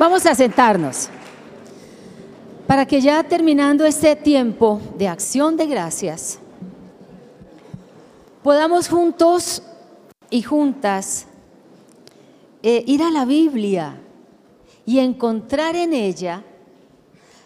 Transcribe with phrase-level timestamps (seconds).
[0.00, 1.10] Vamos a sentarnos
[2.66, 6.38] para que ya terminando este tiempo de acción de gracias,
[8.42, 9.62] podamos juntos
[10.30, 11.26] y juntas
[12.62, 14.00] eh, ir a la Biblia
[14.86, 16.44] y encontrar en ella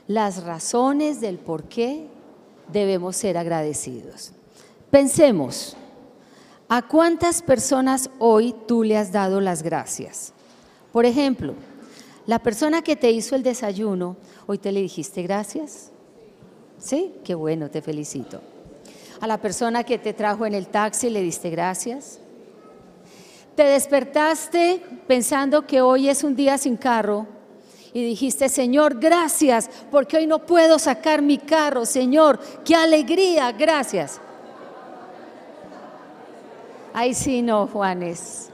[0.06, 2.06] las razones del por qué
[2.72, 4.30] debemos ser agradecidos.
[4.92, 5.76] Pensemos,
[6.68, 10.32] ¿a cuántas personas hoy tú le has dado las gracias?
[10.92, 11.54] Por ejemplo,
[12.26, 15.90] la persona que te hizo el desayuno, hoy te le dijiste gracias.
[16.78, 17.14] ¿Sí?
[17.24, 18.40] Qué bueno, te felicito.
[19.20, 22.18] A la persona que te trajo en el taxi le diste gracias.
[23.54, 27.26] Te despertaste pensando que hoy es un día sin carro
[27.92, 34.20] y dijiste, Señor, gracias, porque hoy no puedo sacar mi carro, Señor, qué alegría, gracias.
[36.92, 38.50] Ahí sí no, Juanes,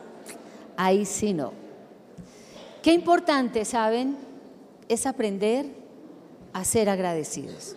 [0.76, 1.59] ahí sí no.
[2.82, 4.16] Qué importante, ¿saben?
[4.88, 5.66] Es aprender
[6.52, 7.76] a ser agradecidos.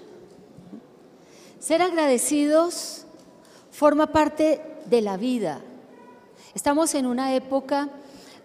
[1.60, 3.06] Ser agradecidos
[3.72, 5.62] forma parte de la vida.
[6.54, 7.90] Estamos en una época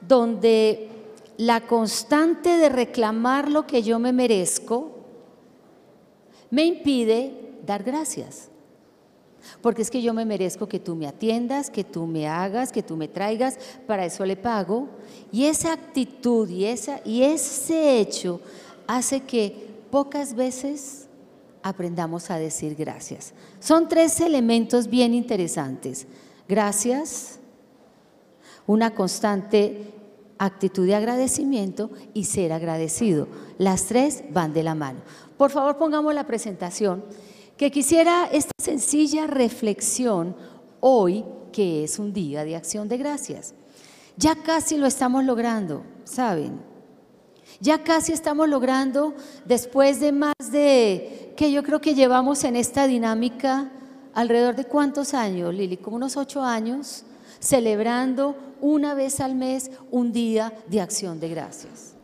[0.00, 0.88] donde
[1.36, 4.98] la constante de reclamar lo que yo me merezco
[6.50, 8.48] me impide dar gracias.
[9.60, 12.82] Porque es que yo me merezco que tú me atiendas, que tú me hagas, que
[12.82, 14.88] tú me traigas, para eso le pago.
[15.32, 18.40] Y esa actitud y, esa, y ese hecho
[18.86, 21.08] hace que pocas veces
[21.62, 23.32] aprendamos a decir gracias.
[23.60, 26.06] Son tres elementos bien interesantes.
[26.48, 27.38] Gracias,
[28.66, 29.92] una constante
[30.38, 33.28] actitud de agradecimiento y ser agradecido.
[33.58, 35.00] Las tres van de la mano.
[35.36, 37.04] Por favor, pongamos la presentación,
[37.58, 40.36] que quisiera esta sencilla reflexión
[40.80, 43.52] hoy, que es un día de acción de gracias.
[44.16, 46.60] Ya casi lo estamos logrando, ¿saben?
[47.60, 49.14] Ya casi estamos logrando,
[49.44, 53.72] después de más de, que yo creo que llevamos en esta dinámica
[54.14, 57.02] alrededor de cuántos años, Lili, como unos ocho años,
[57.40, 61.94] celebrando una vez al mes un día de acción de gracias.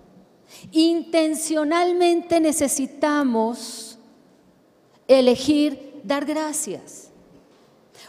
[0.72, 3.93] Intencionalmente necesitamos
[5.08, 7.10] elegir dar gracias,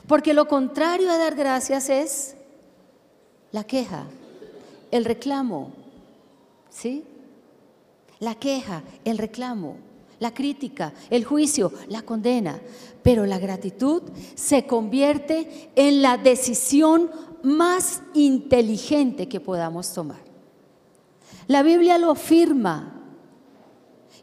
[0.07, 2.35] porque lo contrario a dar gracias es
[3.51, 4.05] la queja,
[4.91, 5.71] el reclamo,
[6.69, 7.03] ¿sí?
[8.19, 9.77] La queja, el reclamo,
[10.19, 12.59] la crítica, el juicio, la condena.
[13.03, 14.01] Pero la gratitud
[14.35, 17.11] se convierte en la decisión
[17.43, 20.23] más inteligente que podamos tomar.
[21.47, 22.93] La Biblia lo afirma.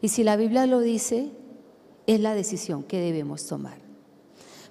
[0.01, 1.31] Y si la Biblia lo dice,
[2.07, 3.77] es la decisión que debemos tomar.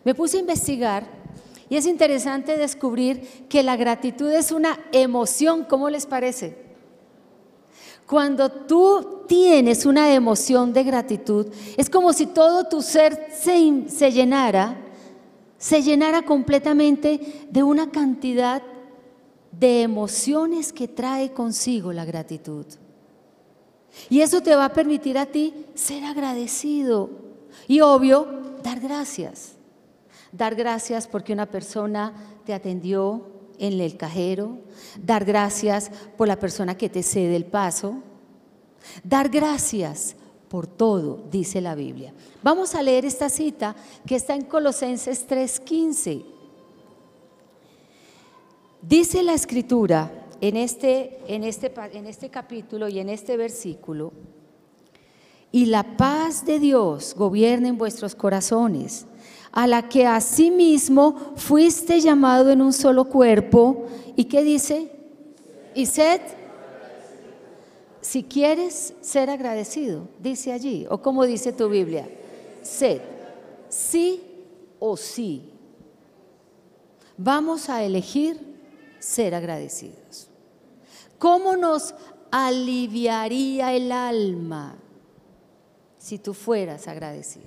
[0.04, 1.06] Me puse a investigar
[1.68, 5.64] y es interesante descubrir que la gratitud es una emoción.
[5.64, 6.56] ¿Cómo les parece?
[8.06, 14.12] Cuando tú tienes una emoción de gratitud, es como si todo tu ser se, se
[14.12, 14.82] llenara
[15.62, 18.64] se llenara completamente de una cantidad
[19.52, 22.66] de emociones que trae consigo la gratitud.
[24.10, 27.10] Y eso te va a permitir a ti ser agradecido
[27.68, 28.26] y obvio,
[28.62, 29.52] dar gracias.
[30.32, 32.12] Dar gracias porque una persona
[32.44, 33.26] te atendió
[33.58, 34.58] en el cajero,
[35.00, 38.02] dar gracias por la persona que te cede el paso,
[39.04, 40.16] dar gracias
[40.48, 42.12] por todo, dice la Biblia.
[42.42, 43.76] Vamos a leer esta cita
[44.06, 46.24] que está en Colosenses 3:15.
[48.82, 54.12] Dice la escritura en este, en, este, en este capítulo y en este versículo,
[55.52, 59.06] y la paz de Dios gobierne en vuestros corazones,
[59.52, 63.84] a la que asimismo fuiste llamado en un solo cuerpo.
[64.16, 64.90] ¿Y qué dice?
[65.74, 66.22] Y sed
[68.00, 72.08] si quieres ser agradecido, dice allí, o como dice tu Biblia,
[72.62, 73.00] sed,
[73.68, 74.20] sí
[74.80, 75.50] o sí.
[77.16, 78.40] Vamos a elegir
[78.98, 80.28] ser agradecidos.
[81.18, 81.94] ¿Cómo nos
[82.32, 84.81] aliviaría el alma
[86.02, 87.46] si tú fueras agradecido?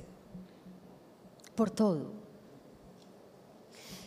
[1.56, 2.14] Por todo.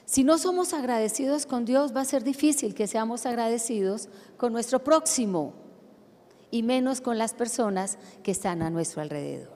[0.07, 4.09] Si no somos agradecidos con Dios, va a ser difícil que seamos agradecidos
[4.39, 5.53] con nuestro próximo
[6.51, 9.53] y menos con las personas que están a nuestro alrededor.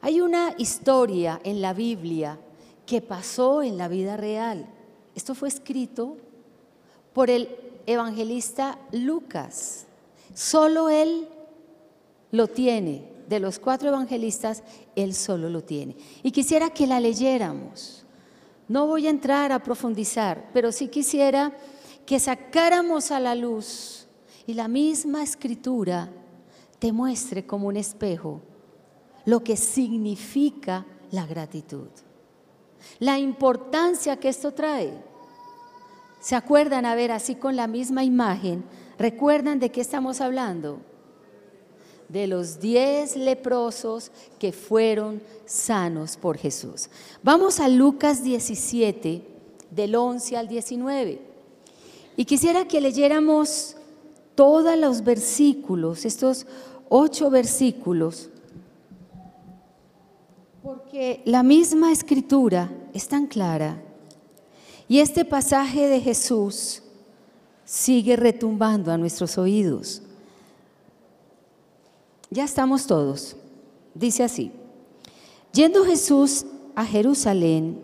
[0.00, 2.38] Hay una historia en la Biblia
[2.86, 4.66] que pasó en la vida real.
[5.14, 6.16] Esto fue escrito
[7.12, 7.54] por el
[7.84, 9.84] evangelista Lucas.
[10.32, 11.28] Solo él
[12.30, 13.13] lo tiene.
[13.28, 14.62] De los cuatro evangelistas,
[14.94, 15.96] él solo lo tiene.
[16.22, 18.04] Y quisiera que la leyéramos.
[18.68, 21.52] No voy a entrar a profundizar, pero sí quisiera
[22.06, 24.06] que sacáramos a la luz
[24.46, 26.10] y la misma escritura
[26.78, 28.40] te muestre como un espejo
[29.24, 31.88] lo que significa la gratitud.
[32.98, 34.92] La importancia que esto trae.
[36.20, 36.84] ¿Se acuerdan?
[36.86, 38.64] A ver, así con la misma imagen,
[38.98, 40.80] ¿recuerdan de qué estamos hablando?
[42.14, 46.88] De los diez leprosos que fueron sanos por Jesús.
[47.24, 49.20] Vamos a Lucas 17,
[49.72, 51.20] del 11 al 19.
[52.16, 53.74] Y quisiera que leyéramos
[54.36, 56.46] todos los versículos, estos
[56.88, 58.30] ocho versículos,
[60.62, 63.82] porque la misma escritura es tan clara
[64.86, 66.80] y este pasaje de Jesús
[67.64, 70.00] sigue retumbando a nuestros oídos.
[72.34, 73.36] Ya estamos todos.
[73.94, 74.50] Dice así,
[75.52, 76.44] yendo Jesús
[76.74, 77.78] a Jerusalén,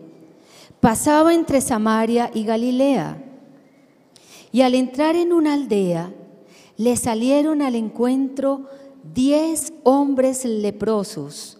[0.81, 3.23] pasaba entre Samaria y Galilea,
[4.51, 6.13] y al entrar en una aldea,
[6.75, 8.65] le salieron al encuentro
[9.13, 11.57] diez hombres leprosos,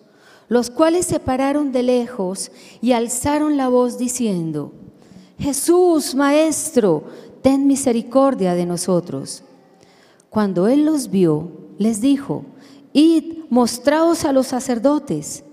[0.49, 2.51] los cuales se pararon de lejos
[2.81, 4.73] y alzaron la voz diciendo,
[5.39, 7.05] Jesús, Maestro,
[7.41, 9.43] ten misericordia de nosotros.
[10.29, 12.43] Cuando él los vio, les dijo,
[12.93, 15.43] Id, mostraos a los sacerdotes.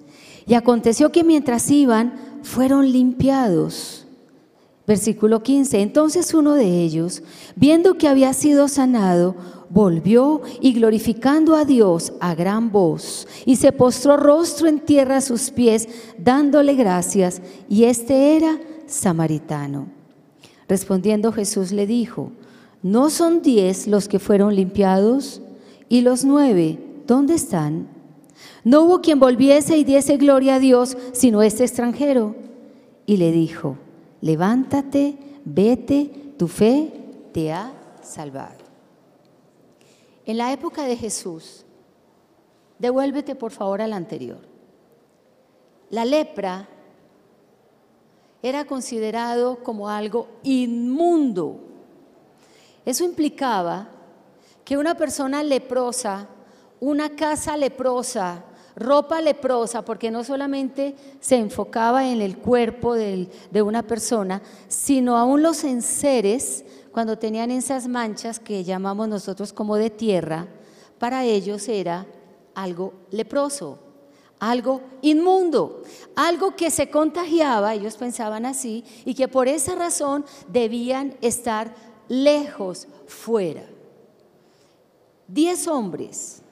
[0.46, 4.06] Y aconteció que mientras iban, fueron limpiados.
[4.86, 5.82] Versículo 15.
[5.82, 7.22] Entonces uno de ellos,
[7.56, 9.34] viendo que había sido sanado,
[9.70, 15.20] volvió y glorificando a Dios a gran voz, y se postró rostro en tierra a
[15.20, 19.86] sus pies, dándole gracias, y este era samaritano.
[20.68, 22.32] Respondiendo Jesús le dijo,
[22.82, 25.42] ¿no son diez los que fueron limpiados?
[25.88, 27.88] ¿Y los nueve, dónde están?
[28.62, 32.36] No hubo quien volviese y diese gloria a Dios, sino este extranjero.
[33.06, 33.78] Y le dijo,
[34.20, 36.92] levántate, vete, tu fe
[37.32, 37.72] te ha
[38.02, 38.58] salvado.
[40.24, 41.64] En la época de Jesús,
[42.78, 44.40] devuélvete por favor al anterior.
[45.90, 46.68] La lepra
[48.42, 51.60] era considerado como algo inmundo.
[52.84, 53.88] Eso implicaba
[54.64, 56.28] que una persona leprosa,
[56.80, 58.44] una casa leprosa,
[58.76, 65.42] ropa leprosa, porque no solamente se enfocaba en el cuerpo de una persona, sino aún
[65.42, 70.46] los enseres, cuando tenían esas manchas que llamamos nosotros como de tierra,
[70.98, 72.06] para ellos era
[72.54, 73.78] algo leproso,
[74.40, 75.82] algo inmundo,
[76.14, 81.74] algo que se contagiaba, ellos pensaban así, y que por esa razón debían estar
[82.08, 83.64] lejos, fuera.
[85.26, 86.42] Diez hombres,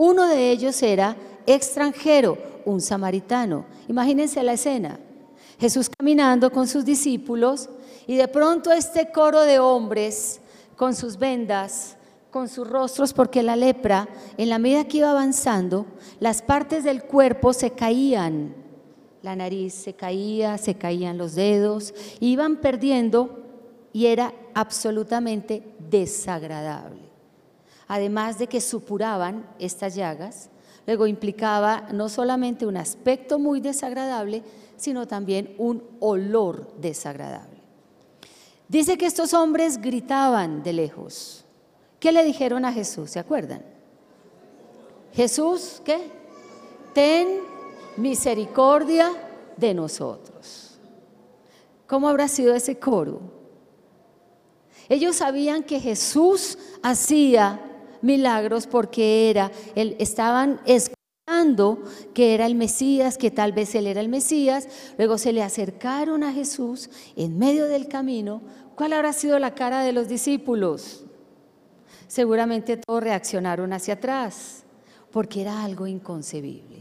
[0.00, 1.14] uno de ellos era
[1.44, 3.66] extranjero, un samaritano.
[3.86, 4.98] Imagínense la escena.
[5.58, 7.68] Jesús caminando con sus discípulos
[8.06, 10.40] y de pronto este coro de hombres
[10.74, 11.98] con sus vendas,
[12.30, 14.08] con sus rostros, porque la lepra,
[14.38, 15.84] en la medida que iba avanzando,
[16.18, 18.54] las partes del cuerpo se caían.
[19.20, 23.44] La nariz se caía, se caían los dedos, iban perdiendo
[23.92, 27.09] y era absolutamente desagradable.
[27.90, 30.48] Además de que supuraban estas llagas,
[30.90, 34.42] Luego implicaba no solamente un aspecto muy desagradable,
[34.76, 37.60] sino también un olor desagradable.
[38.68, 41.44] Dice que estos hombres gritaban de lejos.
[41.98, 43.10] ¿Qué le dijeron a Jesús?
[43.10, 43.62] ¿Se acuerdan?
[45.12, 46.10] Jesús, ¿qué?
[46.94, 47.40] Ten
[47.96, 49.12] misericordia
[49.56, 50.78] de nosotros.
[51.86, 53.20] ¿Cómo habrá sido ese coro?
[54.88, 57.60] Ellos sabían que Jesús hacía
[58.02, 61.00] milagros porque era, estaban escuchando
[62.12, 66.24] que era el Mesías, que tal vez él era el Mesías, luego se le acercaron
[66.24, 68.42] a Jesús en medio del camino.
[68.74, 71.04] ¿Cuál habrá sido la cara de los discípulos?
[72.08, 74.64] Seguramente todos reaccionaron hacia atrás,
[75.12, 76.78] porque era algo inconcebible.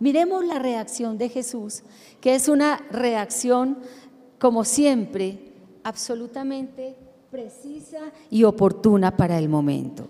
[0.00, 1.82] Miremos la reacción de Jesús,
[2.20, 3.78] que es una reacción,
[4.40, 5.52] como siempre,
[5.84, 6.96] absolutamente
[7.30, 10.08] precisa y oportuna para el momento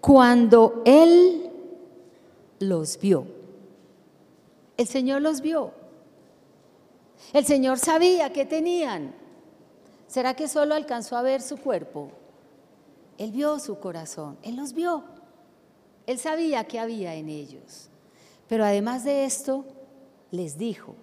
[0.00, 1.50] cuando Él
[2.58, 3.26] los vio.
[4.76, 5.72] El Señor los vio.
[7.32, 9.14] El Señor sabía que tenían.
[10.06, 12.10] ¿Será que solo alcanzó a ver su cuerpo?
[13.18, 15.04] Él vio su corazón, Él los vio.
[16.06, 17.90] Él sabía que había en ellos.
[18.48, 19.64] Pero además de esto,
[20.30, 20.94] les dijo,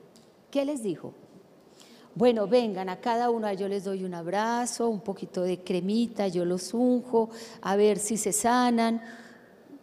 [0.52, 1.14] ¿qué les dijo?
[2.18, 6.46] Bueno, vengan a cada uno, yo les doy un abrazo, un poquito de cremita, yo
[6.46, 7.30] los unjo,
[7.62, 9.04] a ver si se sanan.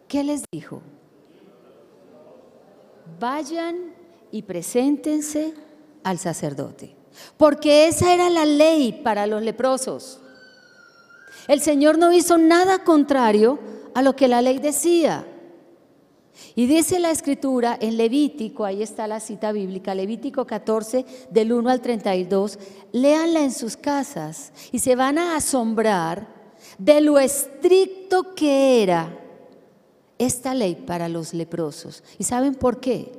[0.09, 0.81] ¿Qué les dijo?
[3.21, 3.93] Vayan
[4.33, 5.53] y preséntense
[6.03, 6.93] al sacerdote,
[7.37, 10.19] porque esa era la ley para los leprosos.
[11.47, 13.59] El Señor no hizo nada contrario
[13.93, 15.25] a lo que la ley decía.
[16.55, 21.69] Y dice la escritura en Levítico, ahí está la cita bíblica, Levítico 14, del 1
[21.69, 22.59] al 32,
[22.91, 26.27] léanla en sus casas y se van a asombrar
[26.77, 29.17] de lo estricto que era
[30.17, 32.03] esta ley para los leprosos.
[32.17, 33.11] ¿Y saben por qué?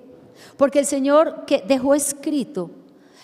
[0.57, 2.71] Porque el Señor que dejó escrito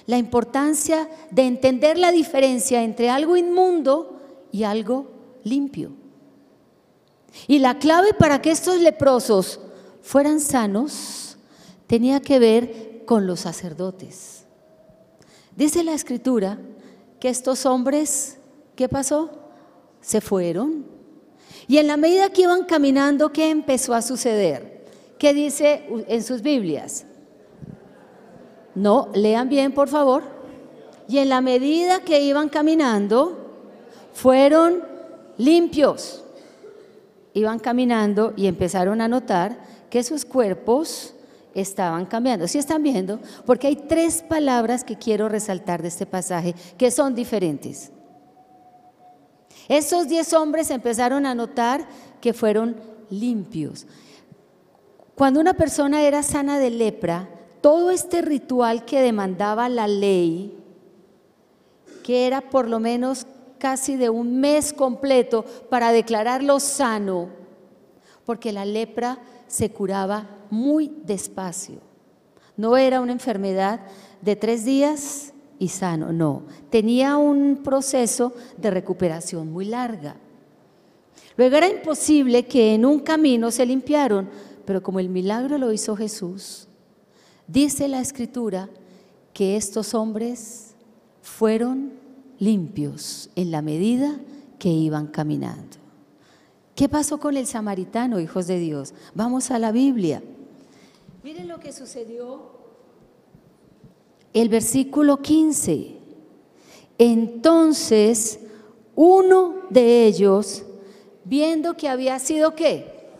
[0.06, 4.20] la importancia de entender la diferencia entre algo inmundo
[4.50, 5.10] y algo
[5.44, 5.92] limpio.
[7.46, 9.60] Y la clave para que estos leprosos
[10.02, 11.36] fueran sanos
[11.86, 14.44] tenía que ver con los sacerdotes.
[15.56, 16.58] Dice la escritura
[17.20, 18.38] que estos hombres,
[18.74, 19.30] ¿qué pasó?
[20.00, 20.86] Se fueron.
[21.68, 24.86] Y en la medida que iban caminando, ¿qué empezó a suceder?
[25.18, 27.04] ¿Qué dice en sus Biblias?
[28.74, 30.24] No, lean bien, por favor.
[31.06, 33.38] Y en la medida que iban caminando,
[34.12, 34.82] fueron
[35.36, 36.24] limpios.
[37.34, 39.58] Iban caminando y empezaron a notar
[39.92, 41.12] que sus cuerpos
[41.54, 42.48] estaban cambiando.
[42.48, 43.20] ¿Sí están viendo?
[43.44, 47.92] Porque hay tres palabras que quiero resaltar de este pasaje que son diferentes.
[49.68, 51.86] Esos diez hombres empezaron a notar
[52.22, 52.76] que fueron
[53.10, 53.86] limpios.
[55.14, 57.28] Cuando una persona era sana de lepra,
[57.60, 60.58] todo este ritual que demandaba la ley,
[62.02, 63.26] que era por lo menos
[63.58, 67.28] casi de un mes completo para declararlo sano,
[68.24, 69.18] porque la lepra
[69.52, 71.76] se curaba muy despacio.
[72.56, 73.80] No era una enfermedad
[74.22, 76.44] de tres días y sano, no.
[76.70, 80.16] Tenía un proceso de recuperación muy larga.
[81.36, 84.30] Luego era imposible que en un camino se limpiaron,
[84.64, 86.66] pero como el milagro lo hizo Jesús,
[87.46, 88.70] dice la escritura
[89.34, 90.74] que estos hombres
[91.20, 91.92] fueron
[92.38, 94.18] limpios en la medida
[94.58, 95.81] que iban caminando.
[96.74, 98.94] ¿Qué pasó con el samaritano, hijos de Dios?
[99.14, 100.22] Vamos a la Biblia.
[101.22, 102.50] Miren lo que sucedió.
[104.32, 105.96] El versículo 15.
[106.98, 108.40] Entonces,
[108.94, 110.64] uno de ellos,
[111.24, 113.10] viendo que había sido qué?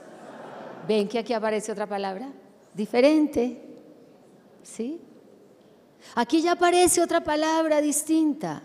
[0.88, 2.32] ¿Ven que aquí aparece otra palabra?
[2.75, 3.61] Diferente.
[4.62, 5.00] ¿Sí?
[6.14, 8.62] Aquí ya aparece otra palabra distinta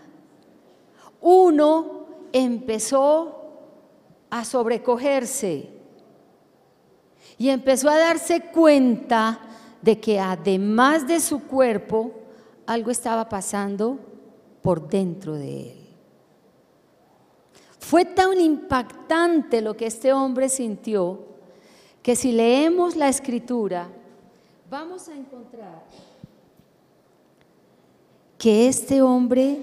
[1.20, 3.37] uno empezó
[4.30, 5.70] a sobrecogerse
[7.38, 9.40] y empezó a darse cuenta
[9.80, 12.12] de que además de su cuerpo,
[12.66, 13.98] algo estaba pasando
[14.60, 15.88] por dentro de él.
[17.78, 21.26] Fue tan impactante lo que este hombre sintió
[22.02, 23.88] que si leemos la escritura,
[24.68, 25.84] vamos a encontrar
[28.36, 29.62] que este hombre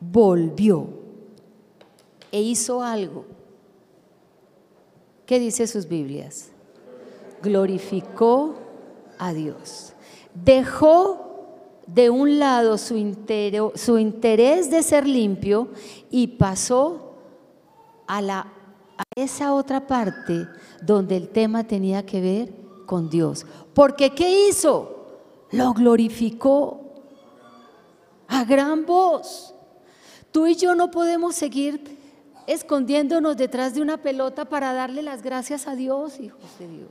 [0.00, 1.05] volvió
[2.36, 3.24] e hizo algo.
[5.24, 6.50] ¿Qué dice sus Biblias?
[7.42, 8.56] Glorificó
[9.18, 9.94] a Dios.
[10.34, 11.46] Dejó
[11.86, 15.68] de un lado su, interés de ser limpio
[16.10, 17.14] y pasó
[18.06, 18.52] a, la,
[18.98, 20.46] a esa otra parte
[20.82, 22.52] donde el tema tenía que ver
[22.84, 23.46] con Dios.
[23.72, 25.06] Porque ¿qué hizo?
[25.52, 26.82] Lo glorificó
[28.28, 29.54] a gran voz.
[30.30, 31.95] Tú y yo no podemos seguir
[32.46, 36.90] escondiéndonos detrás de una pelota para darle las gracias a Dios, hijos de Dios.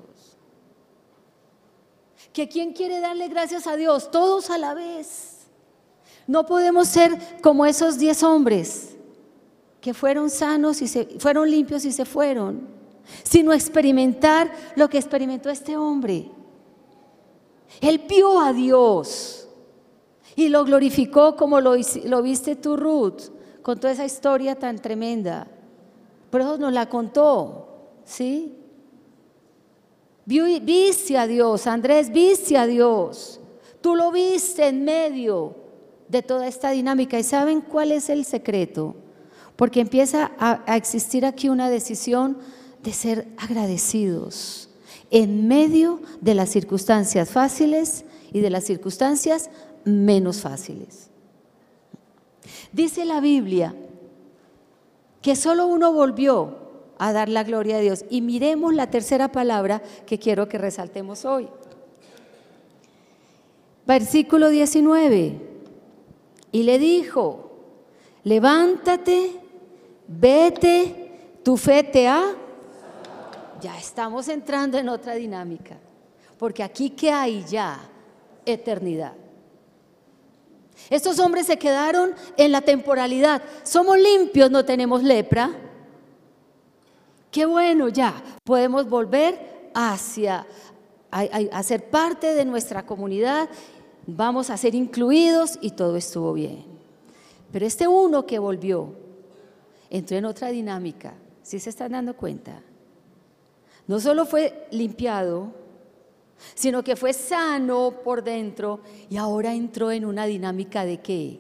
[2.34, 4.12] ¿Que quién quiere darle gracias a Dios?
[4.12, 5.48] Todos a la vez.
[6.28, 8.96] No podemos ser como esos diez hombres
[9.80, 12.68] que fueron sanos y se, fueron limpios y se fueron,
[13.24, 16.30] sino experimentar lo que experimentó este hombre.
[17.80, 19.48] Él vio a Dios
[20.36, 23.35] y lo glorificó como lo, lo viste tú, Ruth
[23.66, 25.48] con toda esa historia tan tremenda.
[26.30, 28.54] Pero nos la contó, ¿sí?
[30.24, 33.40] Viste a Dios, Andrés, viste a Dios.
[33.82, 35.56] Tú lo viste en medio
[36.08, 37.18] de toda esta dinámica.
[37.18, 38.94] ¿Y saben cuál es el secreto?
[39.56, 42.38] Porque empieza a existir aquí una decisión
[42.84, 44.70] de ser agradecidos
[45.10, 49.50] en medio de las circunstancias fáciles y de las circunstancias
[49.86, 51.10] menos fáciles.
[52.76, 53.74] Dice la Biblia
[55.22, 56.58] que solo uno volvió
[56.98, 58.04] a dar la gloria a Dios.
[58.10, 61.48] Y miremos la tercera palabra que quiero que resaltemos hoy.
[63.88, 65.40] Versículo 19.
[66.52, 67.50] Y le dijo,
[68.26, 69.32] levántate,
[70.10, 72.26] vete, tu fe te ha...
[73.62, 75.78] Ya estamos entrando en otra dinámica,
[76.38, 77.80] porque aquí que hay ya
[78.46, 79.14] eternidad.
[80.90, 83.42] Estos hombres se quedaron en la temporalidad.
[83.64, 85.52] Somos limpios, no tenemos lepra.
[87.32, 88.14] qué bueno, ya
[88.44, 90.46] podemos volver hacia
[91.12, 93.50] a, ser parte de nuestra comunidad,
[94.06, 96.66] vamos a ser incluidos y todo estuvo bien.
[97.52, 98.94] Pero este uno que volvió
[99.90, 102.62] entró en otra dinámica, si se están dando cuenta?
[103.88, 105.54] No solo fue limpiado,
[106.54, 111.40] sino que fue sano por dentro y ahora entró en una dinámica de qué?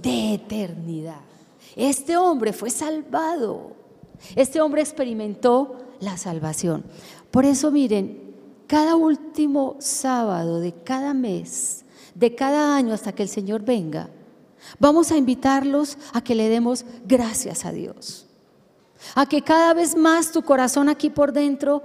[0.00, 1.20] De eternidad.
[1.76, 3.76] Este hombre fue salvado.
[4.36, 6.84] Este hombre experimentó la salvación.
[7.30, 8.34] Por eso miren,
[8.66, 11.84] cada último sábado de cada mes,
[12.14, 14.08] de cada año hasta que el Señor venga,
[14.78, 18.26] vamos a invitarlos a que le demos gracias a Dios.
[19.14, 21.82] A que cada vez más tu corazón aquí por dentro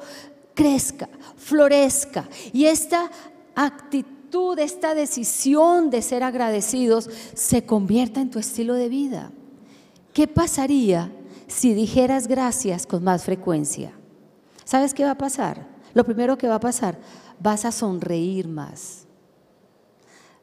[0.57, 3.11] crezca, florezca y esta
[3.53, 9.31] actitud, esta decisión de ser agradecidos se convierta en tu estilo de vida.
[10.13, 11.11] ¿Qué pasaría
[11.45, 13.91] si dijeras gracias con más frecuencia?
[14.65, 15.67] ¿Sabes qué va a pasar?
[15.93, 16.97] Lo primero que va a pasar,
[17.39, 19.05] vas a sonreír más.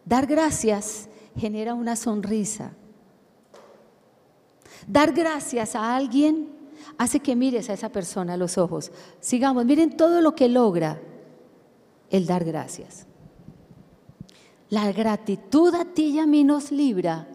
[0.05, 2.71] Dar gracias genera una sonrisa.
[4.87, 6.54] Dar gracias a alguien
[6.99, 8.93] hace que mires a esa persona a los ojos.
[9.21, 11.01] Sigamos, miren todo lo que logra
[12.11, 13.07] el dar gracias.
[14.71, 17.29] La gratitud a ti y a mí nos libra.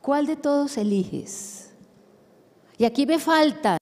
[0.00, 1.70] ¿Cuál de todos eliges?
[2.78, 3.78] Y aquí me faltan.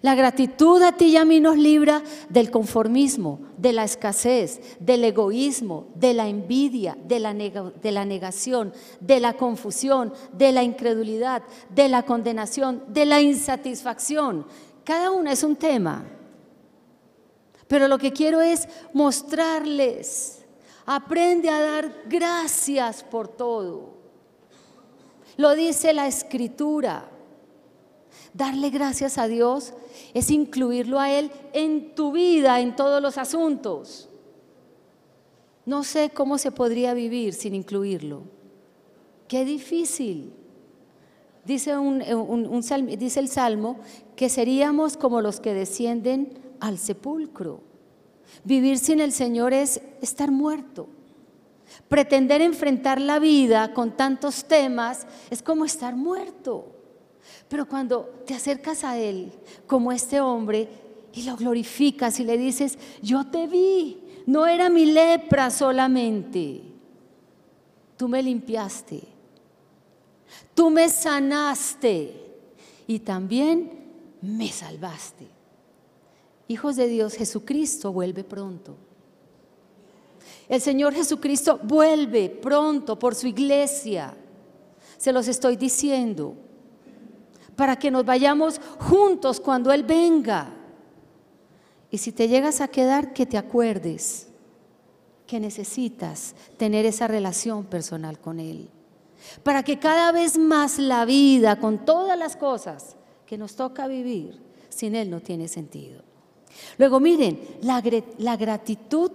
[0.00, 5.04] La gratitud a ti y a mí nos libra del conformismo, de la escasez, del
[5.04, 12.04] egoísmo, de la envidia, de la, negación, de la confusión, de la incredulidad, de la
[12.04, 14.46] condenación, de la insatisfacción.
[14.84, 16.04] Cada una es un tema.
[17.68, 20.44] Pero lo que quiero es mostrarles,
[20.84, 23.94] aprende a dar gracias por todo.
[25.36, 27.11] Lo dice la escritura.
[28.34, 29.74] Darle gracias a Dios
[30.14, 34.08] es incluirlo a Él en tu vida, en todos los asuntos.
[35.66, 38.22] No sé cómo se podría vivir sin incluirlo.
[39.28, 40.32] Qué difícil.
[41.44, 41.74] Dice,
[42.98, 43.80] dice el Salmo
[44.16, 47.60] que seríamos como los que descienden al sepulcro.
[48.44, 50.88] Vivir sin el Señor es estar muerto.
[51.88, 56.71] Pretender enfrentar la vida con tantos temas es como estar muerto.
[57.48, 59.32] Pero cuando te acercas a Él
[59.66, 60.68] como este hombre
[61.12, 66.62] y lo glorificas y le dices, yo te vi, no era mi lepra solamente,
[67.96, 69.02] tú me limpiaste,
[70.54, 72.14] tú me sanaste
[72.86, 73.70] y también
[74.22, 75.26] me salvaste.
[76.48, 78.76] Hijos de Dios, Jesucristo vuelve pronto.
[80.48, 84.14] El Señor Jesucristo vuelve pronto por su iglesia.
[84.96, 86.34] Se los estoy diciendo
[87.62, 90.52] para que nos vayamos juntos cuando Él venga.
[91.92, 94.26] Y si te llegas a quedar, que te acuerdes
[95.28, 98.68] que necesitas tener esa relación personal con Él.
[99.44, 102.96] Para que cada vez más la vida, con todas las cosas
[103.26, 106.02] que nos toca vivir, sin Él no tiene sentido.
[106.78, 107.80] Luego miren, la,
[108.18, 109.12] la gratitud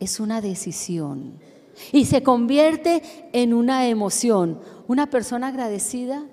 [0.00, 1.38] es una decisión
[1.92, 4.58] y se convierte en una emoción.
[4.88, 6.26] Una persona agradecida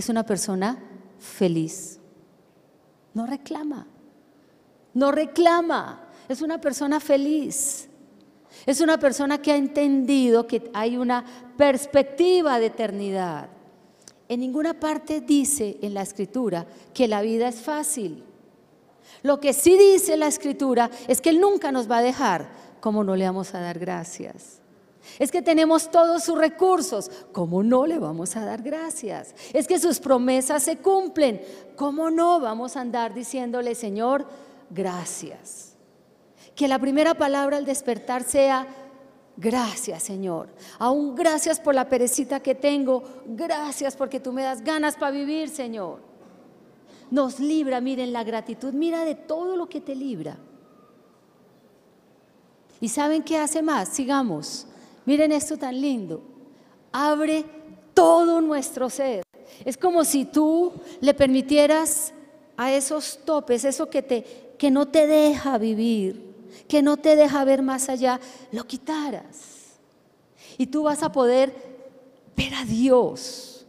[0.00, 0.78] es una persona
[1.18, 1.98] feliz.
[3.14, 3.86] No reclama,
[4.94, 7.86] no reclama, es una persona feliz.
[8.66, 11.24] Es una persona que ha entendido que hay una
[11.56, 13.48] perspectiva de eternidad.
[14.28, 18.24] En ninguna parte dice en la escritura que la vida es fácil.
[19.22, 22.48] Lo que sí dice la escritura es que Él nunca nos va a dejar
[22.80, 24.59] como no le vamos a dar gracias.
[25.18, 27.10] Es que tenemos todos sus recursos.
[27.32, 29.34] ¿Cómo no le vamos a dar gracias?
[29.52, 31.40] Es que sus promesas se cumplen.
[31.76, 34.26] ¿Cómo no vamos a andar diciéndole, Señor,
[34.70, 35.76] gracias?
[36.54, 38.66] Que la primera palabra al despertar sea,
[39.36, 40.48] gracias, Señor.
[40.78, 43.02] Aún gracias por la perecita que tengo.
[43.26, 46.00] Gracias porque tú me das ganas para vivir, Señor.
[47.10, 48.72] Nos libra, miren, la gratitud.
[48.72, 50.38] Mira de todo lo que te libra.
[52.80, 53.88] ¿Y saben qué hace más?
[53.88, 54.66] Sigamos.
[55.06, 56.22] Miren esto tan lindo.
[56.92, 57.44] Abre
[57.94, 59.22] todo nuestro ser.
[59.64, 62.12] Es como si tú le permitieras
[62.56, 66.34] a esos topes, eso que, te, que no te deja vivir,
[66.68, 68.20] que no te deja ver más allá,
[68.52, 69.78] lo quitaras.
[70.58, 71.54] Y tú vas a poder
[72.36, 73.66] ver a Dios.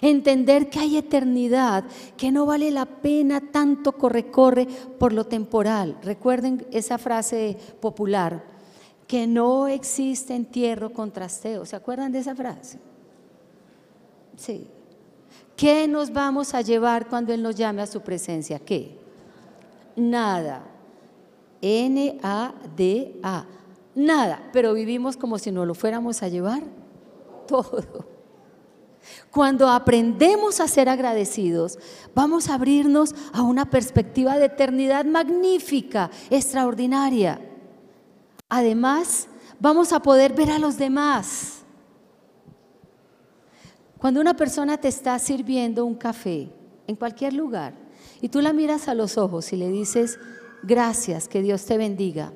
[0.00, 1.84] Entender que hay eternidad,
[2.16, 4.66] que no vale la pena tanto corre-corre
[4.98, 5.98] por lo temporal.
[6.02, 8.42] Recuerden esa frase popular,
[9.12, 11.66] que no existe entierro con trasteo.
[11.66, 12.78] ¿Se acuerdan de esa frase?
[14.38, 14.66] Sí.
[15.54, 18.58] ¿Qué nos vamos a llevar cuando Él nos llame a su presencia?
[18.58, 18.96] ¿Qué?
[19.96, 20.64] Nada.
[21.60, 23.44] N-A-D-A.
[23.94, 24.48] Nada.
[24.50, 26.62] Pero vivimos como si no lo fuéramos a llevar
[27.46, 28.06] todo.
[29.30, 31.78] Cuando aprendemos a ser agradecidos,
[32.14, 37.51] vamos a abrirnos a una perspectiva de eternidad magnífica, extraordinaria.
[38.54, 41.62] Además, vamos a poder ver a los demás.
[43.96, 46.50] Cuando una persona te está sirviendo un café
[46.86, 47.72] en cualquier lugar
[48.20, 50.18] y tú la miras a los ojos y le dices,
[50.62, 52.30] gracias, que Dios te bendiga,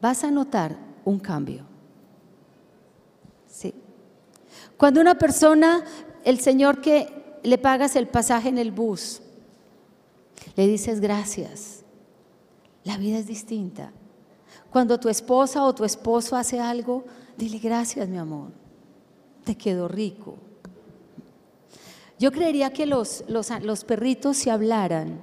[0.00, 1.64] vas a notar un cambio.
[3.48, 3.74] Sí.
[4.76, 5.82] Cuando una persona,
[6.22, 9.20] el Señor que le pagas el pasaje en el bus,
[10.54, 11.82] le dices gracias,
[12.84, 13.90] la vida es distinta.
[14.70, 17.04] Cuando tu esposa o tu esposo hace algo,
[17.36, 18.50] dile gracias, mi amor,
[19.44, 20.36] te quedó rico.
[22.18, 25.20] Yo creería que los, los, perritos si hablaran,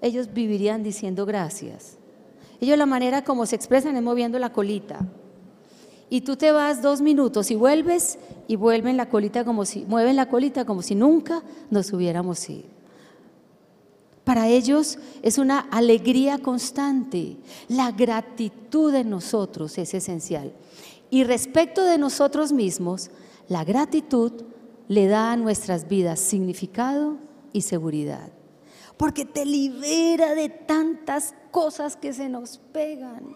[0.00, 1.96] ellos vivirían diciendo gracias.
[2.60, 4.98] Ellos la manera como se expresan es moviendo la colita.
[6.10, 8.18] Y tú te vas dos minutos y vuelves
[8.48, 12.75] y vuelven la colita como si, mueven la colita como si nunca nos hubiéramos ido.
[14.26, 17.36] Para ellos es una alegría constante.
[17.68, 20.52] La gratitud de nosotros es esencial.
[21.10, 23.12] Y respecto de nosotros mismos,
[23.46, 24.32] la gratitud
[24.88, 27.18] le da a nuestras vidas significado
[27.52, 28.32] y seguridad.
[28.96, 33.32] Porque te libera de tantas cosas que se nos pegan.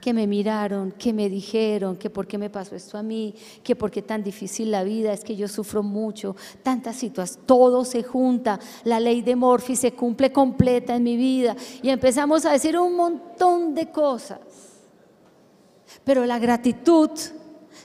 [0.00, 3.74] Que me miraron, que me dijeron, que por qué me pasó esto a mí, que
[3.74, 8.02] por qué tan difícil la vida, es que yo sufro mucho, tantas situaciones, todo se
[8.02, 12.78] junta, la ley de Morphy se cumple completa en mi vida y empezamos a decir
[12.78, 14.40] un montón de cosas.
[16.04, 17.10] Pero la gratitud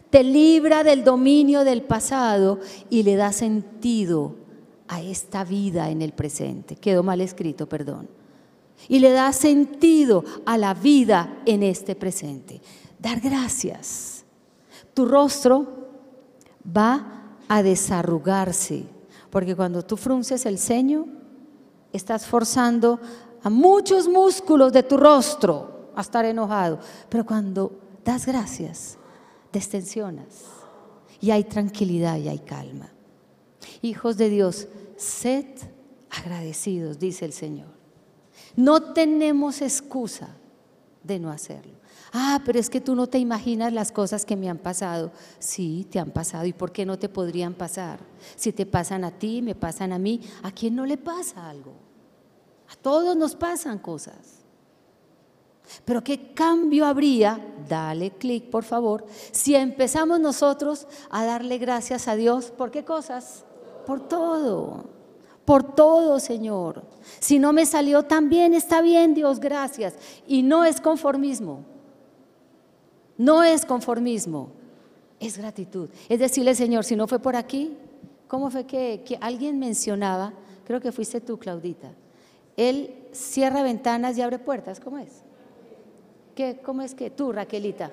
[0.10, 4.36] te libra del dominio del pasado y le da sentido
[4.88, 6.76] a esta vida en el presente.
[6.76, 8.08] Quedó mal escrito, perdón.
[8.88, 12.62] Y le da sentido a la vida en este presente.
[13.00, 14.26] Dar gracias.
[14.94, 15.68] Tu rostro
[16.66, 18.86] va a desarrugarse,
[19.30, 21.08] porque cuando tú frunces el ceño,
[21.92, 23.00] estás forzando
[23.44, 26.80] a muchos músculos de tu rostro a estar enojado.
[27.10, 28.98] Pero cuando das gracias,
[29.52, 30.46] destensionas
[31.22, 32.92] y hay tranquilidad y hay calma.
[33.82, 34.68] Hijos de Dios,
[34.98, 35.46] sed
[36.10, 37.83] agradecidos, dice el Señor.
[38.56, 40.30] No tenemos excusa
[41.04, 41.74] de no hacerlo.
[42.12, 45.12] Ah, pero es que tú no te imaginas las cosas que me han pasado.
[45.40, 46.46] Sí, te han pasado.
[46.46, 48.00] ¿Y por qué no te podrían pasar?
[48.36, 51.74] Si te pasan a ti, me pasan a mí, ¿a quién no le pasa algo?
[52.70, 54.44] A todos nos pasan cosas.
[55.86, 62.16] Pero qué cambio habría, dale clic por favor, si empezamos nosotros a darle gracias a
[62.16, 62.52] Dios.
[62.52, 63.46] ¿Por qué cosas?
[63.88, 64.86] Por todo,
[65.46, 66.84] por todo, Señor.
[67.20, 69.96] Si no me salió tan bien, está bien, Dios, gracias.
[70.28, 71.64] Y no es conformismo,
[73.18, 74.50] no es conformismo,
[75.20, 75.90] es gratitud.
[76.10, 77.78] Es decirle, Señor, si no fue por aquí,
[78.28, 80.34] ¿cómo fue que, que alguien mencionaba?
[80.66, 81.92] Creo que fuiste tú, Claudita.
[82.56, 85.24] Él cierra ventanas y abre puertas, ¿cómo es?
[86.36, 87.92] ¿Qué, ¿Cómo es que tú, Raquelita?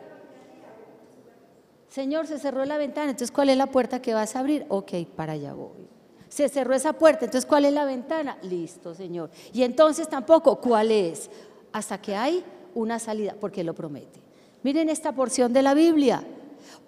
[1.88, 4.64] Señor, se cerró la ventana, entonces ¿cuál es la puerta que vas a abrir?
[4.68, 5.99] Ok, para allá voy.
[6.30, 8.38] Se cerró esa puerta, entonces ¿cuál es la ventana?
[8.42, 9.30] Listo, Señor.
[9.52, 11.28] Y entonces tampoco, ¿cuál es?
[11.72, 14.20] Hasta que hay una salida, porque lo promete.
[14.62, 16.22] Miren esta porción de la Biblia,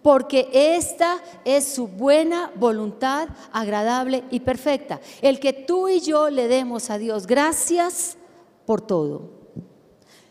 [0.00, 5.00] porque esta es su buena voluntad, agradable y perfecta.
[5.20, 8.16] El que tú y yo le demos a Dios gracias
[8.64, 9.42] por todo.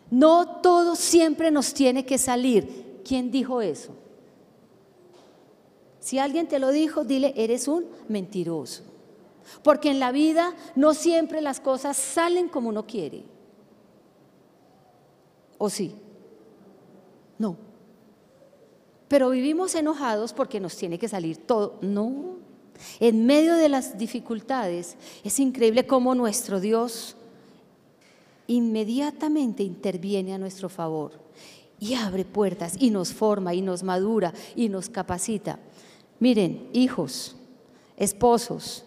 [0.09, 3.01] No todo siempre nos tiene que salir.
[3.05, 3.93] ¿Quién dijo eso?
[5.99, 8.90] Si alguien te lo dijo, dile, eres un mentiroso.
[9.63, 13.23] Porque en la vida no siempre las cosas salen como uno quiere.
[15.57, 15.95] ¿O sí?
[17.37, 17.57] No.
[19.07, 21.77] Pero vivimos enojados porque nos tiene que salir todo.
[21.81, 22.37] No.
[22.99, 27.15] En medio de las dificultades es increíble cómo nuestro Dios
[28.47, 31.13] inmediatamente interviene a nuestro favor
[31.79, 35.59] y abre puertas y nos forma y nos madura y nos capacita.
[36.19, 37.35] Miren, hijos,
[37.97, 38.85] esposos,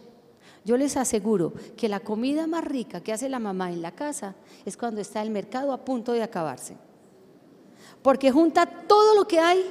[0.64, 4.34] yo les aseguro que la comida más rica que hace la mamá en la casa
[4.64, 6.76] es cuando está el mercado a punto de acabarse.
[8.02, 9.62] Porque junta todo lo que hay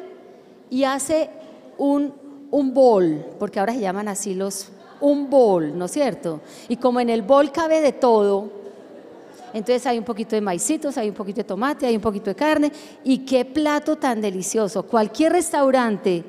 [0.70, 1.30] y hace
[1.78, 2.14] un,
[2.52, 4.70] un bol, porque ahora se llaman así los,
[5.02, 6.42] un bol, ¿no es cierto?
[6.68, 8.64] Y como en el bol cabe de todo,
[9.54, 12.36] entonces hay un poquito de maicitos, hay un poquito de tomate, hay un poquito de
[12.36, 12.72] carne.
[13.04, 14.84] Y qué plato tan delicioso.
[14.84, 16.24] Cualquier restaurante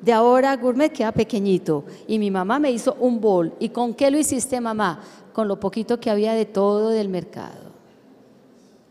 [0.00, 3.54] de ahora gourmet queda pequeñito y mi mamá me hizo un bol.
[3.58, 5.00] ¿Y con qué lo hiciste mamá?
[5.32, 7.72] Con lo poquito que había de todo del mercado.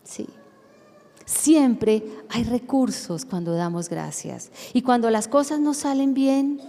[0.04, 0.28] Sí.
[1.26, 4.52] Siempre hay recursos cuando damos gracias.
[4.74, 6.62] Y cuando las cosas no salen bien,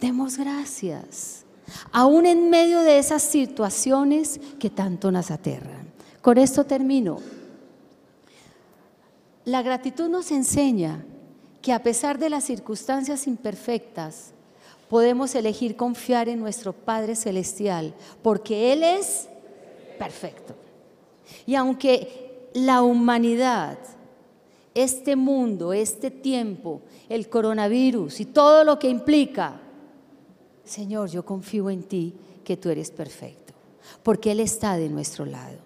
[0.00, 1.44] demos gracias.
[1.92, 5.90] Aún en medio de esas situaciones que tanto nos aterran.
[6.22, 7.18] Con esto termino.
[9.44, 11.04] La gratitud nos enseña
[11.62, 14.32] que a pesar de las circunstancias imperfectas,
[14.88, 19.28] podemos elegir confiar en nuestro Padre Celestial, porque Él es
[19.98, 20.54] perfecto.
[21.46, 23.78] Y aunque la humanidad,
[24.74, 29.60] este mundo, este tiempo, el coronavirus y todo lo que implica,
[30.64, 33.52] Señor, yo confío en ti que tú eres perfecto,
[34.02, 35.58] porque Él está de nuestro lado.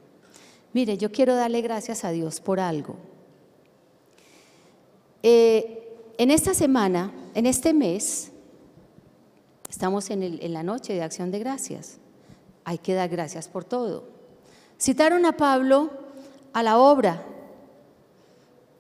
[0.73, 2.97] Mire, yo quiero darle gracias a Dios por algo.
[5.23, 5.84] Eh,
[6.19, 8.31] en esta semana, en este mes,
[9.69, 11.99] estamos en, la noche de acción de gracias.
[12.65, 14.05] Hay que dar gracias por todo.
[14.81, 15.91] Citaron a Pablo
[16.53, 17.25] a la obra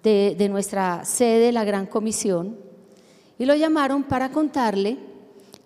[0.02, 2.58] de, de nuestra sede, la Gran Comisión,
[3.38, 4.98] y lo llamaron para contarle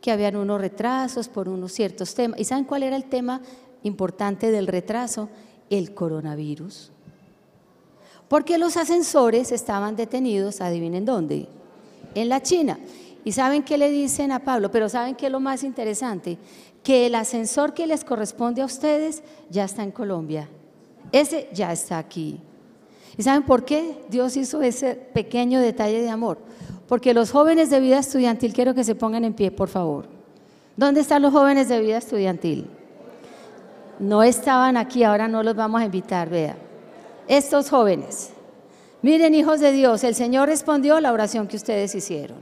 [0.00, 2.40] que habían unos retrasos por unos ciertos temas.
[2.40, 3.42] ¿Y saben cuál era el tema
[3.82, 5.28] importante del retraso?
[5.70, 6.92] El coronavirus.
[8.28, 11.48] Porque los ascensores estaban detenidos, adivinen dónde,
[12.20, 12.78] en la China.
[13.24, 14.70] ¿Y saben qué le dicen a Pablo?
[14.70, 16.38] Pero ¿saben qué es lo más interesante?
[16.82, 20.48] Que el ascensor que les corresponde a ustedes ya está en Colombia.
[21.12, 22.40] Ese ya está aquí.
[23.16, 26.38] ¿Y saben por qué Dios hizo ese pequeño detalle de amor?
[26.86, 30.06] Porque los jóvenes de vida estudiantil, quiero que se pongan en pie, por favor.
[30.76, 32.70] ¿Dónde están los jóvenes de vida estudiantil?
[33.98, 36.56] No estaban aquí, ahora no los vamos a invitar, vea.
[37.26, 38.30] Estos jóvenes,
[39.02, 42.38] Miren, hijos de Dios, el Señor respondió la oración que ustedes hicieron.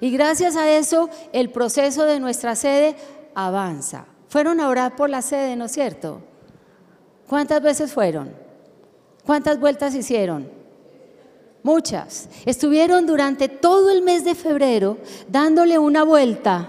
[0.00, 2.94] Y gracias a eso, el proceso de nuestra sede
[3.34, 4.06] avanza.
[4.28, 6.20] Fueron a orar por la sede, ¿no es cierto?
[7.28, 8.32] ¿Cuántas veces fueron?
[9.26, 10.48] ¿Cuántas vueltas hicieron?
[11.62, 12.28] Muchas.
[12.44, 16.68] Estuvieron durante todo el mes de febrero dándole una vuelta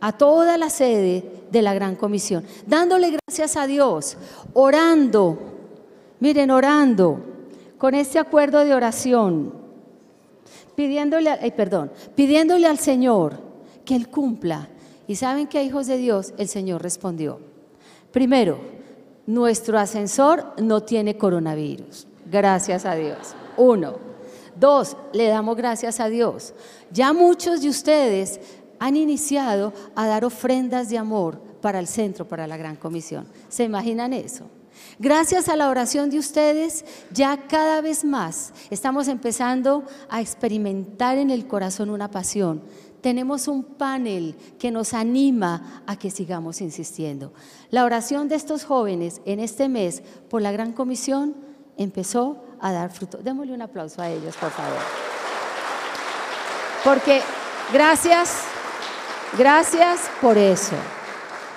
[0.00, 4.16] a toda la sede de la Gran Comisión, dándole gracias a Dios,
[4.52, 5.38] orando,
[6.20, 7.35] miren, orando
[7.78, 9.52] con este acuerdo de oración,
[10.74, 13.40] pidiéndole, perdón, pidiéndole al Señor
[13.84, 14.68] que Él cumpla.
[15.08, 17.38] Y saben que, hijos de Dios, el Señor respondió.
[18.10, 18.58] Primero,
[19.26, 22.06] nuestro ascensor no tiene coronavirus.
[22.30, 23.34] Gracias a Dios.
[23.56, 24.06] Uno.
[24.58, 26.54] Dos, le damos gracias a Dios.
[26.90, 28.40] Ya muchos de ustedes
[28.78, 33.26] han iniciado a dar ofrendas de amor para el centro, para la gran comisión.
[33.48, 34.44] ¿Se imaginan eso?
[34.98, 41.30] Gracias a la oración de ustedes, ya cada vez más estamos empezando a experimentar en
[41.30, 42.62] el corazón una pasión.
[43.00, 47.32] Tenemos un panel que nos anima a que sigamos insistiendo.
[47.70, 51.36] La oración de estos jóvenes en este mes por la Gran Comisión
[51.76, 53.18] empezó a dar fruto.
[53.18, 54.78] Démosle un aplauso a ellos, por favor.
[56.82, 57.20] Porque
[57.72, 58.42] gracias,
[59.36, 60.74] gracias por eso.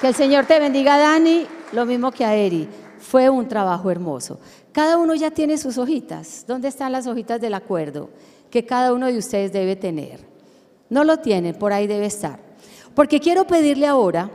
[0.01, 2.67] Que el Señor te bendiga, Dani, lo mismo que a Eri.
[3.10, 4.39] Fue un trabajo hermoso.
[4.72, 6.45] Cada uno ya tiene sus hojitas.
[6.48, 8.12] ¿Dónde están las hojitas del acuerdo
[8.52, 10.19] que cada uno de ustedes debe tener?
[10.91, 12.39] No lo tienen, por ahí debe estar.
[12.93, 14.30] Porque quiero pedirle ahora,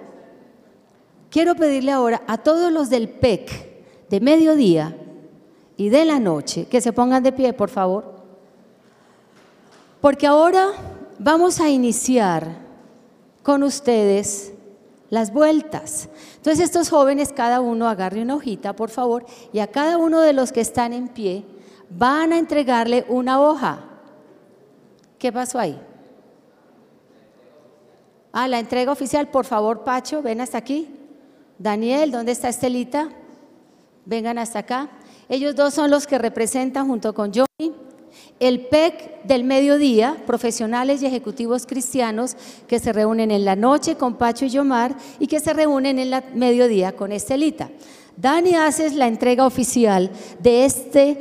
[1.31, 4.97] quiero pedirle ahora a todos los del PEC de mediodía
[5.77, 8.25] y de la noche que se pongan de pie, por favor.
[10.01, 10.73] Porque ahora
[11.21, 12.59] vamos a iniciar
[13.45, 14.54] con ustedes
[15.15, 16.09] las vueltas.
[16.37, 20.33] Entonces estos jóvenes, cada uno agarre una hojita, por favor, y a cada uno de
[20.33, 21.45] los que están en pie
[21.89, 23.85] van a entregarle una hoja.
[25.19, 25.81] ¿Qué pasó ahí?
[28.33, 30.93] Ah, la entrega oficial, por favor, Pacho, ven hasta aquí.
[31.59, 33.11] Daniel, ¿dónde está Estelita?
[34.05, 34.91] Vengan hasta acá.
[35.29, 37.47] Ellos dos son los que representan junto con Johnny
[38.45, 42.37] el PEC del mediodía, profesionales y ejecutivos cristianos
[42.69, 46.11] que se reúnen en la noche con Pacho y Yomar y que se reúnen en
[46.11, 47.71] la mediodía con Estelita.
[48.19, 51.17] Dani haces la entrega oficial de este,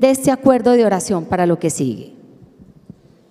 [0.00, 2.12] de este acuerdo de oración para lo que sigue.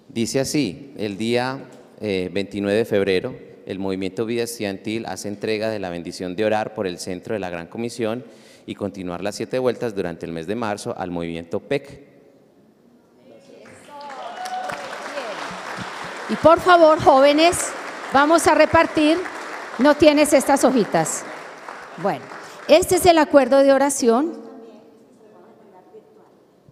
[0.07, 1.65] Dice así, el día
[1.99, 6.73] 29 eh, de febrero, el Movimiento Vida Estudiantil hace entrega de la bendición de orar
[6.73, 8.23] por el centro de la Gran Comisión
[8.65, 12.12] y continuar las siete vueltas durante el mes de marzo al Movimiento PEC
[16.33, 17.71] Y por favor, jóvenes,
[18.11, 19.19] vamos a repartir.
[19.77, 21.23] No tienes estas hojitas.
[22.01, 22.25] Bueno,
[22.67, 24.33] este es el acuerdo de oración.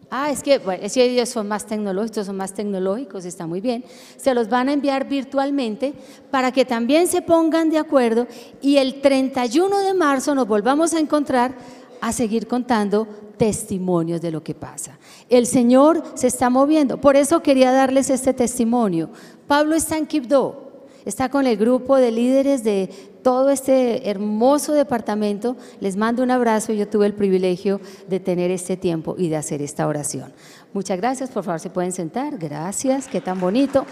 [0.10, 3.62] Ah, es que, bueno, es que ellos son más tecnológicos, son más tecnológicos, está muy
[3.62, 3.86] bien.
[4.18, 5.94] Se los van a enviar virtualmente
[6.32, 8.26] para que también se pongan de acuerdo
[8.64, 11.54] y el 31 de marzo nos volvamos a encontrar
[12.02, 14.98] a seguir contando testimonios de lo que pasa.
[15.32, 17.00] El Señor se está moviendo.
[17.00, 19.10] Por eso quería darles este testimonio.
[19.48, 22.90] Pablo está en Quibdó, está con el grupo de líderes de
[23.24, 25.56] todo este hermoso departamento.
[25.80, 26.74] Les mando un abrazo.
[26.74, 30.34] Yo tuve el privilegio de tener este tiempo y de hacer esta oración.
[30.74, 31.30] Muchas gracias.
[31.30, 32.38] Por favor, se pueden sentar.
[32.38, 33.08] Gracias.
[33.08, 33.86] Qué tan bonito.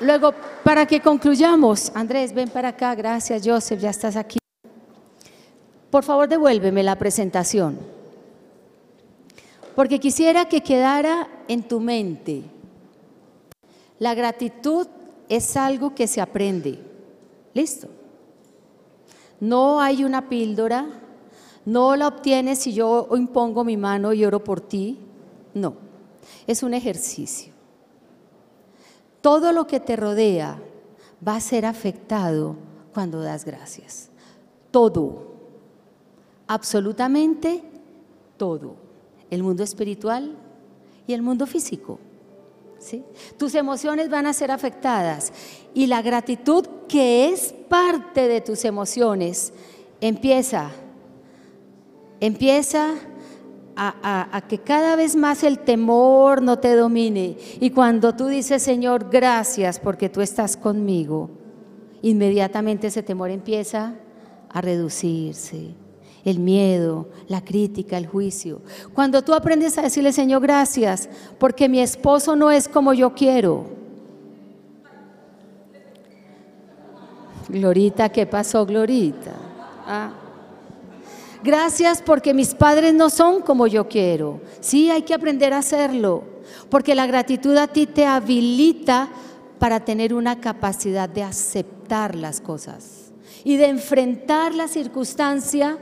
[0.00, 0.32] Luego,
[0.62, 2.94] para que concluyamos, Andrés, ven para acá.
[2.94, 4.38] Gracias, Joseph, ya estás aquí.
[5.90, 7.93] Por favor, devuélveme la presentación.
[9.74, 12.42] Porque quisiera que quedara en tu mente.
[13.98, 14.86] La gratitud
[15.28, 16.78] es algo que se aprende.
[17.54, 17.88] Listo.
[19.40, 20.86] No hay una píldora,
[21.64, 24.98] no la obtienes si yo impongo mi mano y oro por ti.
[25.54, 25.74] No,
[26.46, 27.52] es un ejercicio.
[29.20, 30.60] Todo lo que te rodea
[31.26, 32.56] va a ser afectado
[32.92, 34.10] cuando das gracias.
[34.70, 35.34] Todo,
[36.46, 37.62] absolutamente
[38.36, 38.83] todo.
[39.34, 40.36] El mundo espiritual
[41.06, 41.98] y el mundo físico.
[43.36, 45.32] Tus emociones van a ser afectadas
[45.72, 49.52] y la gratitud que es parte de tus emociones
[50.00, 50.70] empieza,
[52.20, 52.94] empieza
[53.74, 57.36] a, a, que cada vez más el temor no te domine.
[57.58, 61.30] Y cuando tú dices, Señor, gracias porque tú estás conmigo,
[62.02, 63.94] inmediatamente ese temor empieza
[64.50, 65.74] a reducirse
[66.24, 68.62] el miedo, la crítica, el juicio.
[68.94, 71.08] Cuando tú aprendes a decirle, Señor, gracias,
[71.38, 73.66] porque mi esposo no es como yo quiero.
[77.48, 79.32] Glorita, ¿qué pasó, Glorita?
[79.86, 80.12] Ah.
[81.42, 84.40] Gracias porque mis padres no son como yo quiero.
[84.60, 86.24] Sí, hay que aprender a hacerlo,
[86.70, 89.10] porque la gratitud a ti te habilita
[89.58, 93.12] para tener una capacidad de aceptar las cosas
[93.44, 95.78] y de enfrentar la circunstancia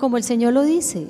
[0.00, 1.06] como el Señor lo dice.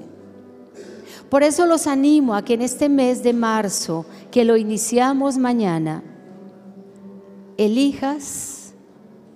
[1.30, 6.02] Por eso los animo a que en este mes de marzo, que lo iniciamos mañana,
[7.56, 8.74] elijas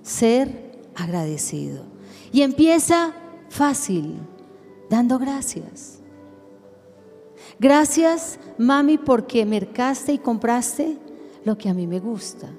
[0.02, 1.84] ser agradecido.
[2.32, 3.12] Y empieza
[3.48, 4.18] fácil,
[4.90, 6.00] dando gracias.
[7.60, 10.98] Gracias, mami, porque mercaste y compraste
[11.44, 12.50] lo que a mí me gusta.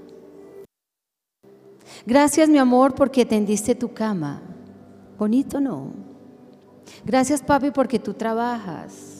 [2.06, 4.42] Gracias, mi amor, porque tendiste tu cama.
[5.18, 6.05] Bonito, ¿no?
[7.04, 9.16] Gracias, papi, porque tú trabajas.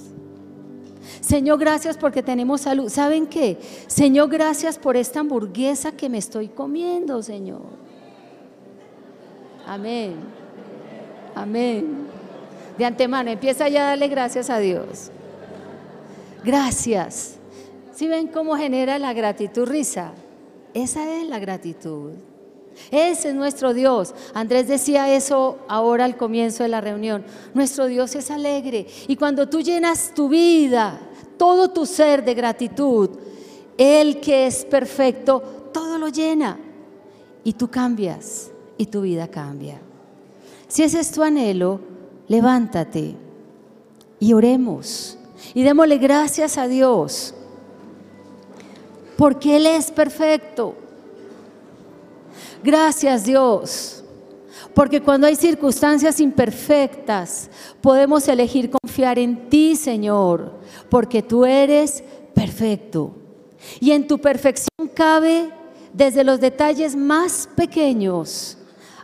[1.22, 2.90] Señor, gracias porque tenemos salud.
[2.90, 3.58] ¿Saben qué?
[3.88, 7.64] Señor, gracias por esta hamburguesa que me estoy comiendo, Señor.
[9.66, 10.16] Amén.
[11.34, 12.08] Amén.
[12.78, 15.12] De antemano, empieza ya a darle gracias a Dios.
[16.44, 17.38] Gracias.
[17.94, 20.12] ¿Sí ven cómo genera la gratitud risa?
[20.74, 22.12] Esa es la gratitud.
[22.92, 24.14] Ese es nuestro Dios.
[24.34, 27.24] Andrés decía eso ahora al comienzo de la reunión.
[27.54, 28.88] Nuestro Dios es alegre.
[29.08, 31.00] Y cuando tú llenas tu vida,
[31.38, 33.10] todo tu ser de gratitud,
[33.78, 36.60] Él que es perfecto, todo lo llena.
[37.44, 39.80] Y tú cambias y tu vida cambia.
[40.68, 41.80] Si ese es tu anhelo,
[42.28, 43.16] levántate
[44.20, 45.18] y oremos.
[45.54, 47.34] Y démosle gracias a Dios.
[49.18, 50.76] Porque Él es perfecto.
[52.66, 54.04] Gracias Dios,
[54.74, 57.48] porque cuando hay circunstancias imperfectas,
[57.80, 60.52] podemos elegir confiar en ti, Señor,
[60.90, 63.16] porque tú eres perfecto.
[63.80, 65.52] Y en tu perfección cabe
[65.94, 68.58] desde los detalles más pequeños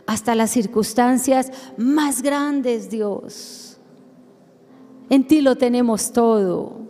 [0.08, 3.78] hasta las circunstancias más grandes, Dios.
[5.08, 6.80] En ti lo tenemos todo.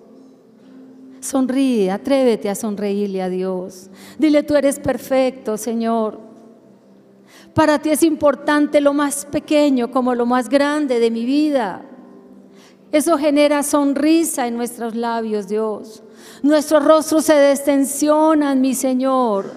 [1.21, 3.91] Sonríe, atrévete a sonreírle a Dios.
[4.19, 6.32] Dile, tú eres perfecto, Señor.
[7.55, 11.83] Para ti es importante lo más pequeño como lo más grande de mi vida.
[12.91, 16.03] Eso genera sonrisa en nuestros labios, Dios.
[16.43, 19.51] Nuestros rostros se destensionan, mi Señor,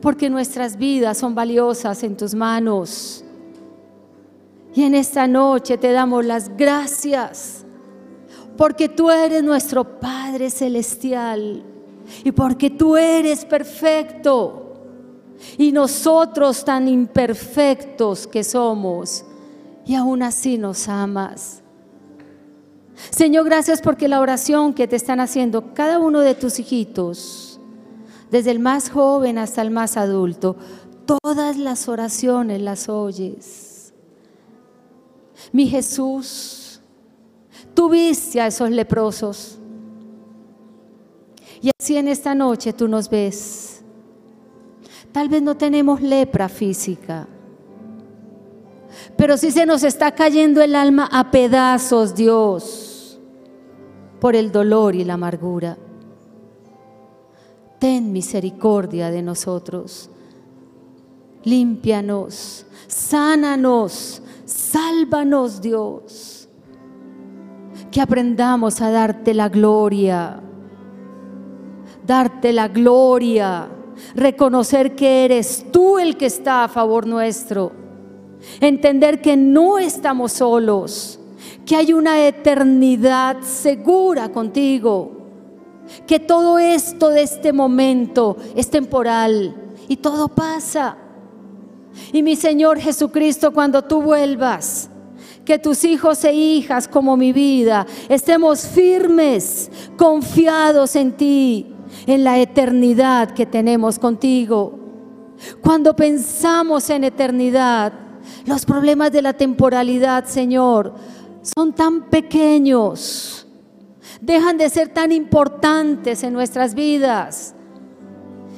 [0.00, 3.24] porque nuestras vidas son valiosas en tus manos.
[4.74, 7.64] Y en esta noche te damos las gracias,
[8.56, 11.62] porque tú eres nuestro Padre Celestial
[12.24, 14.63] y porque tú eres perfecto
[15.58, 19.24] y nosotros tan imperfectos que somos,
[19.86, 21.62] y aún así nos amas.
[23.10, 27.60] Señor, gracias porque la oración que te están haciendo cada uno de tus hijitos,
[28.30, 30.56] desde el más joven hasta el más adulto,
[31.06, 33.92] todas las oraciones las oyes.
[35.52, 36.64] Mi Jesús,
[37.74, 39.58] Tú viste a esos leprosos.
[41.60, 43.73] Y así en esta noche tú nos ves.
[45.14, 47.28] Tal vez no tenemos lepra física,
[49.16, 53.20] pero sí se nos está cayendo el alma a pedazos, Dios,
[54.20, 55.78] por el dolor y la amargura.
[57.78, 60.10] Ten misericordia de nosotros.
[61.44, 66.48] Límpianos, sánanos, sálvanos, Dios.
[67.92, 70.40] Que aprendamos a darte la gloria,
[72.04, 73.68] darte la gloria,
[74.14, 77.72] reconocer que eres tú el que está a favor nuestro,
[78.60, 81.18] entender que no estamos solos,
[81.66, 85.12] que hay una eternidad segura contigo,
[86.06, 89.54] que todo esto de este momento es temporal
[89.88, 90.96] y todo pasa.
[92.12, 94.90] Y mi Señor Jesucristo, cuando tú vuelvas,
[95.44, 101.73] que tus hijos e hijas como mi vida estemos firmes, confiados en ti,
[102.06, 104.78] en la eternidad que tenemos contigo.
[105.60, 107.92] Cuando pensamos en eternidad,
[108.46, 110.94] los problemas de la temporalidad, Señor,
[111.42, 113.46] son tan pequeños,
[114.20, 117.54] dejan de ser tan importantes en nuestras vidas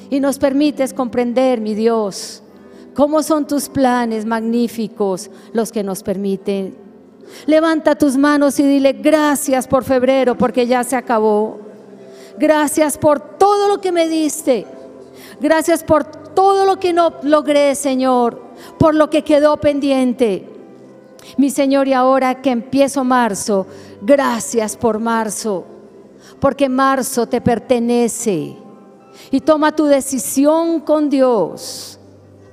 [0.09, 2.43] y nos permites comprender, mi Dios,
[2.97, 6.75] ¿Cómo son tus planes magníficos los que nos permiten?
[7.45, 11.59] Levanta tus manos y dile gracias por febrero porque ya se acabó.
[12.37, 14.65] Gracias por todo lo que me diste.
[15.39, 18.41] Gracias por todo lo que no logré, Señor,
[18.77, 20.47] por lo que quedó pendiente.
[21.37, 23.67] Mi Señor, y ahora que empiezo marzo,
[24.01, 25.65] gracias por marzo,
[26.39, 28.55] porque marzo te pertenece.
[29.31, 31.97] Y toma tu decisión con Dios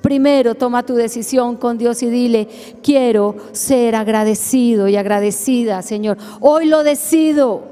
[0.04, 2.46] Primero toma tu decisión con Dios y dile,
[2.82, 6.18] quiero ser agradecido y agradecida, Señor.
[6.42, 7.62] Hoy lo decido.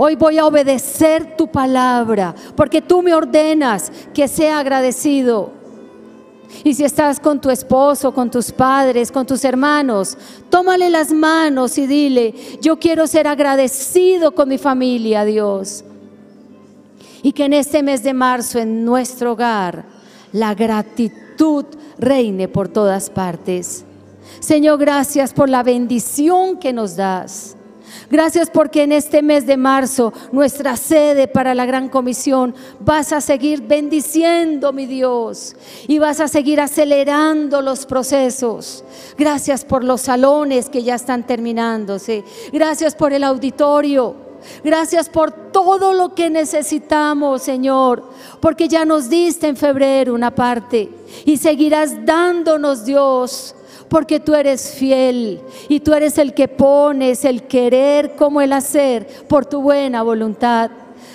[0.00, 5.50] Hoy voy a obedecer tu palabra, porque tú me ordenas que sea agradecido.
[6.62, 10.16] Y si estás con tu esposo, con tus padres, con tus hermanos,
[10.48, 12.32] tómale las manos y dile,
[12.62, 15.84] yo quiero ser agradecido con mi familia, Dios.
[17.22, 19.84] Y que en este mes de marzo en nuestro hogar
[20.32, 21.64] la gratitud
[21.98, 23.84] reine por todas partes.
[24.38, 27.57] Señor, gracias por la bendición que nos das.
[28.10, 33.20] Gracias porque en este mes de marzo, nuestra sede para la gran comisión, vas a
[33.20, 38.84] seguir bendiciendo, mi Dios, y vas a seguir acelerando los procesos.
[39.16, 42.24] Gracias por los salones que ya están terminándose.
[42.52, 44.28] Gracias por el auditorio.
[44.62, 48.04] Gracias por todo lo que necesitamos, Señor,
[48.40, 50.88] porque ya nos diste en febrero una parte
[51.24, 53.54] y seguirás dándonos, Dios,
[53.88, 59.06] porque tú eres fiel y tú eres el que pones el querer como el hacer
[59.28, 60.70] por tu buena voluntad.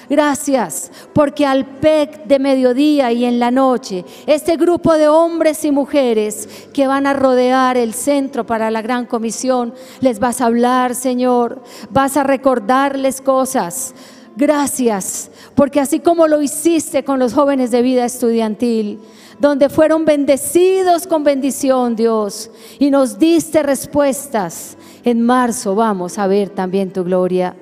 [0.09, 5.71] Gracias, porque al PEC de mediodía y en la noche, este grupo de hombres y
[5.71, 10.93] mujeres que van a rodear el centro para la gran comisión, les vas a hablar,
[10.93, 13.95] Señor, vas a recordarles cosas.
[14.35, 18.99] Gracias, porque así como lo hiciste con los jóvenes de vida estudiantil,
[19.39, 26.49] donde fueron bendecidos con bendición, Dios, y nos diste respuestas, en marzo vamos a ver
[26.49, 27.55] también tu gloria.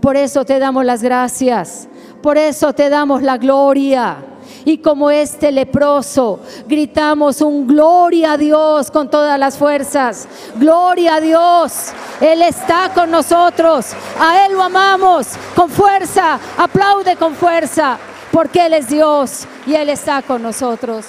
[0.00, 1.88] Por eso te damos las gracias,
[2.22, 4.18] por eso te damos la gloria.
[4.66, 10.26] Y como este leproso, gritamos un gloria a Dios con todas las fuerzas.
[10.56, 11.92] Gloria a Dios.
[12.20, 13.92] Él está con nosotros.
[14.18, 16.38] A Él lo amamos con fuerza.
[16.56, 17.98] Aplaude con fuerza.
[18.34, 21.06] Porque Él es Dios y Él está con nosotros.